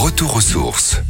[0.00, 1.02] Retour aux sources.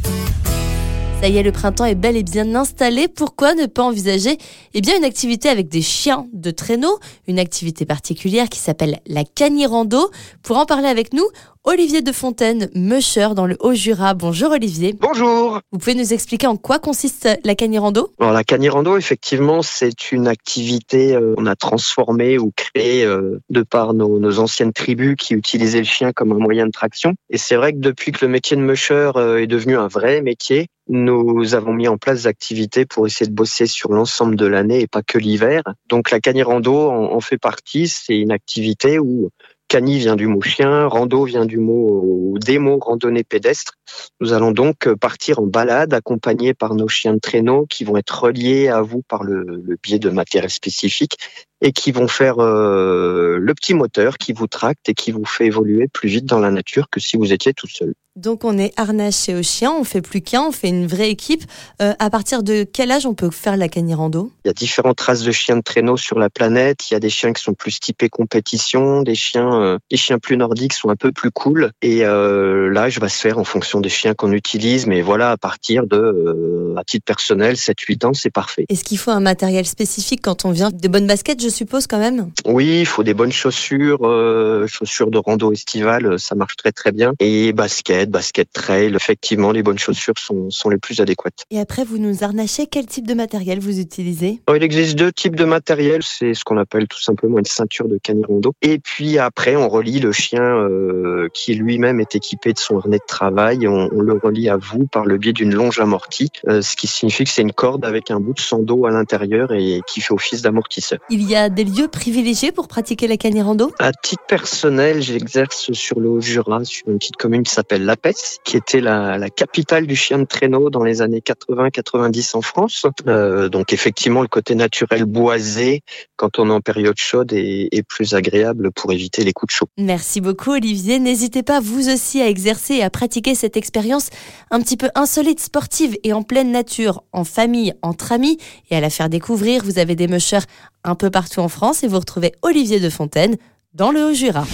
[1.21, 3.09] Ça y est, le printemps est bel et bien installé.
[3.09, 4.37] Pourquoi ne pas envisager
[4.73, 6.97] eh bien, une activité avec des chiens de traîneau?
[7.27, 10.11] Une activité particulière qui s'appelle la canirando.
[10.43, 11.27] Pour en parler avec nous,
[11.65, 14.13] Olivier de Fontaine, musher dans le Haut-Jura.
[14.13, 14.95] Bonjour Olivier.
[14.97, 15.59] Bonjour.
[15.73, 18.13] Vous pouvez nous expliquer en quoi consiste la canirando?
[18.19, 23.61] Alors la canirando, effectivement, c'est une activité euh, qu'on a transformée ou créée euh, de
[23.61, 27.13] par nos, nos, anciennes tribus qui utilisaient le chien comme un moyen de traction.
[27.29, 30.21] Et c'est vrai que depuis que le métier de musher euh, est devenu un vrai
[30.21, 34.47] métier, nous avons mis en place des activités pour essayer de bosser sur l'ensemble de
[34.47, 35.61] l'année et pas que l'hiver.
[35.87, 37.87] Donc la canirando en, en fait partie.
[37.87, 39.29] C'est une activité où
[39.67, 43.73] Cani vient du mot chien, rando vient du mot des randonnée pédestre.
[44.19, 48.23] Nous allons donc partir en balade accompagnés par nos chiens de traîneau qui vont être
[48.23, 51.17] reliés à vous par le, le biais de matériel spécifique
[51.61, 55.45] et qui vont faire euh, le petit moteur qui vous tracte et qui vous fait
[55.45, 57.93] évoluer plus vite dans la nature que si vous étiez tout seul.
[58.19, 61.43] Donc on est harnaché aux chiens, on fait plus qu'un, on fait une vraie équipe.
[61.81, 64.99] Euh, à partir de quel âge on peut faire la canirando Il y a différentes
[64.99, 66.89] races de chiens de traîneau sur la planète.
[66.89, 70.35] Il y a des chiens qui sont plus typés compétition, des chiens, euh, chiens plus
[70.35, 71.71] nordiques sont un peu plus cool.
[71.81, 74.85] Et l'âge va se faire en fonction des chiens qu'on utilise.
[74.85, 78.65] Mais voilà, à partir de, euh, à titre personnel, 7-8 ans, c'est parfait.
[78.69, 80.69] Est-ce qu'il faut un matériel spécifique quand on vient?
[80.71, 82.31] De bonnes baskets, je suppose quand même?
[82.45, 86.91] Oui, il faut des bonnes chaussures, euh, chaussures de rando estivale, ça marche très très
[86.91, 87.13] bien.
[87.19, 91.43] Et baskets, basket trail, effectivement, les bonnes chaussures sont, sont les plus adéquates.
[91.51, 94.41] Et après, vous nous harnachez, quel type de matériel vous utilisez?
[94.53, 97.97] Il existe deux types de matériel, c'est ce qu'on appelle tout simplement une ceinture de
[97.97, 98.53] canirando.
[98.61, 102.97] Et puis après, on relie le chien euh, qui lui-même est équipé de son harnais
[102.97, 106.58] de travail, on, on, le relie à vous par le biais d'une longe amortie, euh,
[106.61, 109.81] ce qui signifie que c'est une corde avec un bout de sando à l'intérieur et
[109.87, 110.99] qui fait office d'amortisseur.
[111.09, 115.99] Il y a des lieux privilégiés pour pratiquer la canirando À titre personnel, j'exerce sur
[115.99, 117.95] le Haut-Jura, sur une petite commune qui s'appelle La
[118.43, 122.85] qui était la, la, capitale du chien de traîneau dans les années 80-90 en France.
[123.07, 125.81] Euh, donc effectivement, le côté naturel boisé,
[126.15, 129.57] quand on est en période chaude, est, est, plus agréable pour éviter les coups de
[129.57, 129.67] chaud.
[129.77, 130.99] Merci beaucoup Olivier.
[130.99, 134.09] N'hésitez pas vous aussi à exercer et à pratiquer cette expérience
[134.51, 138.37] un petit peu insolite, sportive et en nature, en famille, entre amis,
[138.69, 139.63] et à la faire découvrir.
[139.63, 140.45] Vous avez des mushers
[140.83, 143.37] un peu partout en France et vous retrouvez Olivier de Fontaine
[143.73, 144.45] dans le Haut-Jura.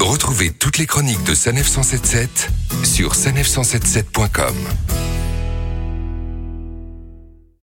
[0.00, 2.48] Retrouvez toutes les chroniques de Sanef 177
[2.84, 4.54] sur sanef177.com.